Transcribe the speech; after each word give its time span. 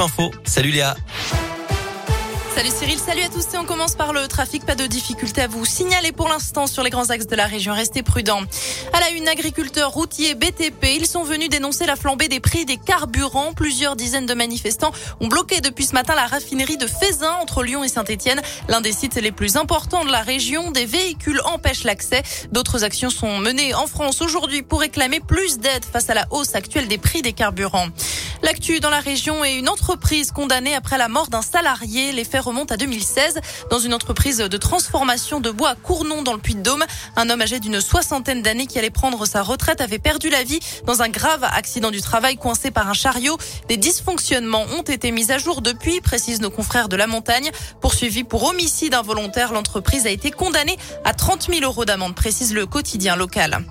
Info. 0.00 0.30
Salut 0.44 0.70
Léa. 0.70 0.94
Salut 2.54 2.70
Cyril, 2.70 2.98
salut 2.98 3.22
à 3.22 3.28
tous 3.28 3.54
et 3.54 3.58
on 3.58 3.64
commence 3.64 3.96
par 3.96 4.12
le 4.12 4.28
trafic. 4.28 4.64
Pas 4.64 4.76
de 4.76 4.86
difficulté 4.86 5.42
à 5.42 5.48
vous 5.48 5.64
signaler 5.64 6.12
pour 6.12 6.28
l'instant 6.28 6.68
sur 6.68 6.84
les 6.84 6.90
grands 6.90 7.10
axes 7.10 7.26
de 7.26 7.34
la 7.34 7.46
région. 7.46 7.72
Restez 7.74 8.04
prudents. 8.04 8.42
À 8.92 9.00
la 9.00 9.10
une, 9.10 9.26
agriculteurs, 9.26 9.90
routiers, 9.90 10.36
BTP, 10.36 10.86
ils 10.96 11.06
sont 11.06 11.24
venus 11.24 11.48
dénoncer 11.48 11.84
la 11.84 11.96
flambée 11.96 12.28
des 12.28 12.38
prix 12.38 12.64
des 12.64 12.76
carburants. 12.76 13.52
Plusieurs 13.54 13.96
dizaines 13.96 14.26
de 14.26 14.34
manifestants 14.34 14.92
ont 15.20 15.26
bloqué 15.26 15.60
depuis 15.60 15.84
ce 15.84 15.94
matin 15.94 16.14
la 16.14 16.26
raffinerie 16.26 16.76
de 16.76 16.86
Fézin 16.86 17.32
entre 17.40 17.64
Lyon 17.64 17.82
et 17.82 17.88
Saint-Etienne. 17.88 18.40
L'un 18.68 18.80
des 18.80 18.92
sites 18.92 19.16
les 19.16 19.32
plus 19.32 19.56
importants 19.56 20.04
de 20.04 20.12
la 20.12 20.22
région. 20.22 20.70
Des 20.70 20.86
véhicules 20.86 21.40
empêchent 21.44 21.84
l'accès. 21.84 22.22
D'autres 22.52 22.84
actions 22.84 23.10
sont 23.10 23.38
menées 23.38 23.74
en 23.74 23.88
France 23.88 24.20
aujourd'hui 24.20 24.62
pour 24.62 24.78
réclamer 24.78 25.18
plus 25.18 25.58
d'aide 25.58 25.84
face 25.84 26.08
à 26.08 26.14
la 26.14 26.26
hausse 26.30 26.54
actuelle 26.54 26.86
des 26.86 26.98
prix 26.98 27.22
des 27.22 27.32
carburants. 27.32 27.88
L'actu 28.42 28.78
dans 28.78 28.90
la 28.90 29.00
région 29.00 29.44
est 29.44 29.58
une 29.58 29.68
entreprise 29.68 30.30
condamnée 30.30 30.74
après 30.74 30.96
la 30.96 31.08
mort 31.08 31.26
d'un 31.26 31.42
salarié. 31.42 32.12
Les 32.12 32.24
faits 32.24 32.42
remontent 32.42 32.72
à 32.72 32.76
2016 32.76 33.40
dans 33.68 33.80
une 33.80 33.92
entreprise 33.92 34.38
de 34.38 34.56
transformation 34.56 35.40
de 35.40 35.50
bois 35.50 35.70
à 35.70 35.74
Cournon 35.74 36.22
dans 36.22 36.34
le 36.34 36.38
Puy-de-Dôme. 36.38 36.84
Un 37.16 37.30
homme 37.30 37.42
âgé 37.42 37.58
d'une 37.58 37.80
soixantaine 37.80 38.42
d'années 38.42 38.66
qui 38.66 38.78
allait 38.78 38.90
prendre 38.90 39.26
sa 39.26 39.42
retraite 39.42 39.80
avait 39.80 39.98
perdu 39.98 40.30
la 40.30 40.44
vie 40.44 40.60
dans 40.86 41.02
un 41.02 41.08
grave 41.08 41.42
accident 41.42 41.90
du 41.90 42.00
travail 42.00 42.36
coincé 42.36 42.70
par 42.70 42.88
un 42.88 42.94
chariot. 42.94 43.36
Des 43.68 43.76
dysfonctionnements 43.76 44.66
ont 44.78 44.82
été 44.82 45.10
mis 45.10 45.32
à 45.32 45.38
jour 45.38 45.60
depuis, 45.60 46.00
précisent 46.00 46.40
nos 46.40 46.50
confrères 46.50 46.88
de 46.88 46.96
la 46.96 47.08
montagne. 47.08 47.50
Poursuivi 47.80 48.22
pour 48.22 48.44
homicide 48.44 48.94
involontaire, 48.94 49.52
l'entreprise 49.52 50.06
a 50.06 50.10
été 50.10 50.30
condamnée 50.30 50.78
à 51.04 51.12
30 51.12 51.48
000 51.52 51.64
euros 51.64 51.84
d'amende, 51.84 52.14
précise 52.14 52.54
le 52.54 52.66
quotidien 52.66 53.16
local. 53.16 53.64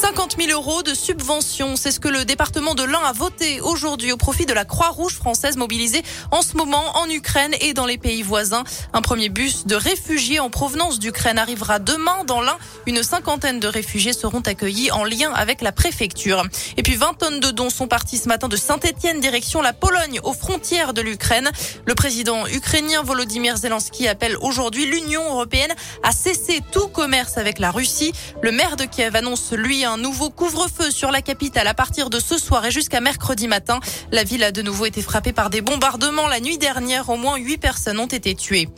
50 0.00 0.36
000 0.40 0.50
euros 0.58 0.82
de 0.82 0.94
subvention, 0.94 1.76
c'est 1.76 1.90
ce 1.90 2.00
que 2.00 2.08
le 2.08 2.24
département 2.24 2.74
de 2.74 2.82
l'Ain 2.82 3.02
a 3.04 3.12
voté 3.12 3.60
aujourd'hui 3.60 4.12
au 4.12 4.16
profit 4.16 4.46
de 4.46 4.54
la 4.54 4.64
Croix-Rouge 4.64 5.12
française 5.12 5.58
mobilisée 5.58 6.02
en 6.30 6.40
ce 6.40 6.56
moment 6.56 6.96
en 6.96 7.06
Ukraine 7.10 7.54
et 7.60 7.74
dans 7.74 7.84
les 7.84 7.98
pays 7.98 8.22
voisins. 8.22 8.64
Un 8.94 9.02
premier 9.02 9.28
bus 9.28 9.66
de 9.66 9.74
réfugiés 9.74 10.40
en 10.40 10.48
provenance 10.48 11.00
d'Ukraine 11.00 11.38
arrivera 11.38 11.78
demain 11.80 12.24
dans 12.24 12.40
l'Ain. 12.40 12.56
Une 12.86 13.02
cinquantaine 13.02 13.60
de 13.60 13.68
réfugiés 13.68 14.14
seront 14.14 14.40
accueillis 14.40 14.90
en 14.90 15.04
lien 15.04 15.32
avec 15.34 15.60
la 15.60 15.70
préfecture. 15.70 16.44
Et 16.78 16.82
puis 16.82 16.96
20 16.96 17.18
tonnes 17.18 17.40
de 17.40 17.50
dons 17.50 17.68
sont 17.68 17.86
partis 17.86 18.16
ce 18.16 18.28
matin 18.28 18.48
de 18.48 18.56
Saint-Etienne 18.56 19.20
direction 19.20 19.60
la 19.60 19.74
Pologne 19.74 20.18
aux 20.22 20.32
frontières 20.32 20.94
de 20.94 21.02
l'Ukraine. 21.02 21.50
Le 21.84 21.94
président 21.94 22.46
ukrainien 22.46 23.02
Volodymyr 23.02 23.58
Zelensky 23.58 24.08
appelle 24.08 24.38
aujourd'hui 24.40 24.86
l'Union 24.86 25.24
européenne 25.24 25.74
à 26.02 26.12
cesser 26.12 26.62
tout 26.72 26.88
commerce 26.88 27.36
avec 27.36 27.58
la 27.58 27.70
Russie. 27.70 28.12
Le 28.40 28.50
maire 28.50 28.76
de 28.76 28.84
Kiev 28.84 29.14
annonce 29.14 29.52
lui 29.52 29.84
un 29.84 29.89
nouveau 29.96 30.30
couvre-feu 30.30 30.90
sur 30.90 31.10
la 31.10 31.22
capitale 31.22 31.66
à 31.66 31.74
partir 31.74 32.10
de 32.10 32.18
ce 32.18 32.38
soir 32.38 32.64
et 32.64 32.70
jusqu'à 32.70 33.00
mercredi 33.00 33.48
matin. 33.48 33.80
La 34.12 34.24
ville 34.24 34.44
a 34.44 34.52
de 34.52 34.62
nouveau 34.62 34.86
été 34.86 35.02
frappée 35.02 35.32
par 35.32 35.50
des 35.50 35.60
bombardements 35.60 36.28
la 36.28 36.40
nuit 36.40 36.58
dernière. 36.58 37.08
Au 37.08 37.16
moins 37.16 37.36
huit 37.36 37.58
personnes 37.58 37.98
ont 37.98 38.06
été 38.06 38.34
tuées. 38.34 38.68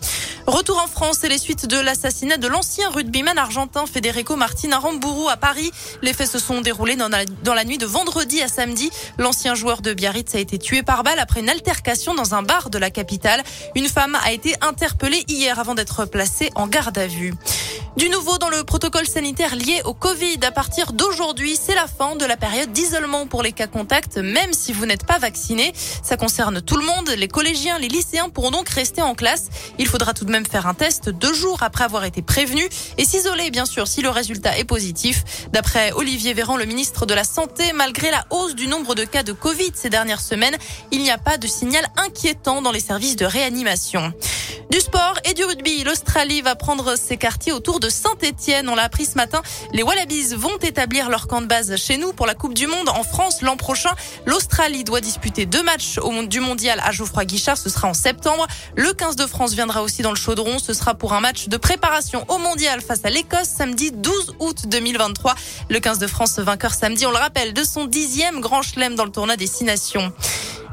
Retour 0.46 0.82
en 0.82 0.88
France 0.88 1.22
et 1.22 1.28
les 1.28 1.38
suites 1.38 1.66
de 1.66 1.78
l'assassinat 1.78 2.36
de 2.36 2.48
l'ancien 2.48 2.90
rugbyman 2.90 3.38
argentin 3.38 3.86
Federico 3.86 4.34
Martin 4.34 4.72
Aramburu 4.72 5.30
à 5.30 5.36
Paris. 5.36 5.70
Les 6.02 6.12
faits 6.12 6.28
se 6.28 6.40
sont 6.40 6.60
déroulés 6.60 6.96
dans 6.96 7.08
la, 7.08 7.64
nuit 7.64 7.78
de 7.78 7.86
vendredi 7.86 8.42
à 8.42 8.48
samedi. 8.48 8.90
L'ancien 9.18 9.54
joueur 9.54 9.82
de 9.82 9.94
Biarritz 9.94 10.34
a 10.34 10.40
été 10.40 10.58
tué 10.58 10.82
par 10.82 11.04
balle 11.04 11.20
après 11.20 11.40
une 11.40 11.48
altercation 11.48 12.14
dans 12.14 12.34
un 12.34 12.42
bar 12.42 12.70
de 12.70 12.78
la 12.78 12.90
capitale. 12.90 13.42
Une 13.76 13.88
femme 13.88 14.18
a 14.24 14.32
été 14.32 14.54
interpellée 14.62 15.24
hier 15.28 15.60
avant 15.60 15.76
d'être 15.76 16.06
placée 16.06 16.50
en 16.56 16.66
garde 16.66 16.98
à 16.98 17.06
vue. 17.06 17.34
Du 17.98 18.08
nouveau 18.08 18.38
dans 18.38 18.48
le 18.48 18.64
protocole 18.64 19.06
sanitaire 19.06 19.54
lié 19.54 19.82
au 19.84 19.92
Covid. 19.92 20.38
À 20.44 20.50
partir 20.50 20.94
d'aujourd'hui, 20.94 21.58
c'est 21.60 21.74
la 21.74 21.86
fin 21.86 22.16
de 22.16 22.24
la 22.24 22.38
période 22.38 22.72
d'isolement 22.72 23.27
pour 23.27 23.42
les 23.42 23.52
cas 23.52 23.66
contacts, 23.66 24.16
même 24.16 24.54
si 24.54 24.72
vous 24.72 24.86
n'êtes 24.86 25.04
pas 25.04 25.18
vacciné. 25.18 25.74
Ça 26.02 26.16
concerne 26.16 26.62
tout 26.62 26.78
le 26.78 26.86
monde. 26.86 27.10
Les 27.10 27.28
collégiens, 27.28 27.78
les 27.78 27.88
lycéens 27.88 28.30
pourront 28.30 28.50
donc 28.50 28.70
rester 28.70 29.02
en 29.02 29.14
classe. 29.14 29.50
Il 29.78 29.86
faudra 29.86 30.14
tout 30.14 30.24
de 30.24 30.31
même 30.33 30.47
faire 30.47 30.66
un 30.66 30.75
test 30.75 31.11
deux 31.11 31.33
jours 31.33 31.62
après 31.62 31.84
avoir 31.84 32.05
été 32.05 32.22
prévenu 32.22 32.69
et 32.98 33.05
s'isoler, 33.05 33.50
bien 33.50 33.66
sûr, 33.66 33.86
si 33.86 34.02
le 34.02 34.08
résultat 34.08 34.58
est 34.58 34.64
positif. 34.64 35.23
D'après 35.52 35.92
Olivier 35.92 36.34
Véran, 36.34 36.56
le 36.56 36.64
ministre 36.64 37.06
de 37.06 37.14
la 37.14 37.23
Santé, 37.23 37.73
malgré 37.73 38.11
la 38.11 38.24
hausse 38.30 38.56
du 38.56 38.67
nombre 38.67 38.95
de 38.95 39.05
cas 39.05 39.23
de 39.23 39.33
Covid 39.33 39.73
ces 39.74 39.90
dernières 39.90 40.20
semaines, 40.20 40.56
il 40.90 41.02
n'y 41.02 41.11
a 41.11 41.18
pas 41.18 41.36
de 41.36 41.46
signal 41.46 41.86
inquiétant 41.96 42.62
dans 42.62 42.73
les 42.73 42.80
services 42.80 43.17
de 43.17 43.27
réanimation. 43.27 44.12
Du 44.72 44.80
sport 44.80 45.18
et 45.27 45.34
du 45.34 45.44
rugby. 45.44 45.84
L'Australie 45.84 46.40
va 46.40 46.55
prendre 46.56 46.96
ses 46.96 47.18
quartiers 47.18 47.52
autour 47.52 47.78
de 47.78 47.90
Saint-Etienne. 47.90 48.70
On 48.70 48.74
l'a 48.74 48.84
appris 48.84 49.05
ce 49.05 49.16
matin. 49.16 49.42
Les 49.74 49.83
Wallabies 49.83 50.34
vont 50.34 50.56
établir 50.62 51.10
leur 51.10 51.27
camp 51.27 51.42
de 51.42 51.46
base 51.46 51.77
chez 51.77 51.98
nous 51.98 52.14
pour 52.14 52.24
la 52.24 52.34
Coupe 52.34 52.55
du 52.55 52.66
Monde 52.66 52.88
en 52.88 53.02
France 53.02 53.42
l'an 53.42 53.58
prochain. 53.58 53.90
L'Australie 54.24 54.82
doit 54.82 55.02
disputer 55.02 55.44
deux 55.44 55.62
matchs 55.62 55.98
au 55.98 56.22
du 56.22 56.40
mondial 56.40 56.80
à 56.82 56.90
Geoffroy 56.90 57.27
Guichard. 57.27 57.58
Ce 57.58 57.68
sera 57.68 57.86
en 57.86 57.92
septembre. 57.92 58.46
Le 58.74 58.94
15 58.94 59.16
de 59.16 59.27
France 59.27 59.52
viendra 59.52 59.82
aussi 59.82 60.00
dans 60.00 60.08
le 60.08 60.16
chaudron. 60.16 60.58
Ce 60.58 60.72
sera 60.72 60.94
pour 60.94 61.12
un 61.12 61.20
match 61.20 61.48
de 61.48 61.58
préparation 61.58 62.24
au 62.28 62.38
mondial 62.38 62.80
face 62.80 63.05
à 63.05 63.11
l'Écosse 63.11 63.48
samedi 63.48 63.92
12 63.92 64.36
août 64.38 64.56
2023. 64.68 65.34
Le 65.68 65.80
15 65.80 65.98
de 65.98 66.06
France 66.06 66.38
vainqueur 66.38 66.72
samedi, 66.72 67.05
on 67.05 67.11
le 67.11 67.18
rappelle, 67.18 67.52
de 67.52 67.62
son 67.62 67.84
dixième 67.84 68.40
grand 68.40 68.62
chelem 68.62 68.94
dans 68.94 69.05
le 69.05 69.12
tournoi 69.12 69.36
des 69.36 69.46
Six 69.46 69.64
Nations. 69.64 70.14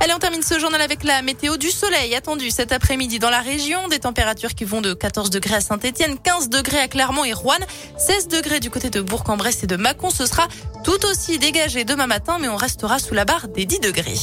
Allez, 0.01 0.13
on 0.13 0.19
termine 0.19 0.41
ce 0.41 0.57
journal 0.57 0.79
avec 0.81 1.03
la 1.03 1.21
météo 1.21 1.57
du 1.57 1.69
soleil 1.69 2.15
attendu 2.15 2.51
cet 2.51 2.71
après-midi 2.71 3.19
dans 3.19 3.29
la 3.29 3.41
région. 3.41 3.89
Des 3.89 3.99
températures 3.99 4.55
qui 4.55 4.63
vont 4.63 4.79
de 4.79 4.93
14 4.93 5.29
degrés 5.29 5.55
à 5.55 5.61
Saint-Etienne, 5.61 6.17
15 6.17 6.47
degrés 6.47 6.79
à 6.79 6.87
Clermont 6.87 7.25
et 7.25 7.33
Rouen, 7.33 7.57
16 7.97 8.29
degrés 8.29 8.61
du 8.61 8.69
côté 8.69 8.89
de 8.89 9.01
Bourg-en-Bresse 9.01 9.63
et 9.63 9.67
de 9.67 9.75
Mâcon. 9.75 10.09
Ce 10.09 10.25
sera 10.25 10.47
tout 10.85 11.05
aussi 11.05 11.37
dégagé 11.37 11.83
demain 11.83 12.07
matin, 12.07 12.37
mais 12.39 12.47
on 12.47 12.55
restera 12.55 12.97
sous 12.97 13.13
la 13.13 13.25
barre 13.25 13.49
des 13.49 13.65
10 13.65 13.81
degrés. 13.81 14.15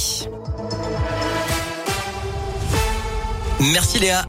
Merci 3.61 3.99
Léa. 3.99 4.25